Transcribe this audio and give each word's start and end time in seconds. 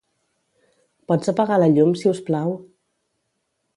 Pots 1.11 1.31
apagar 1.33 1.59
la 1.65 1.69
llum, 1.75 1.93
siusplau? 2.05 2.57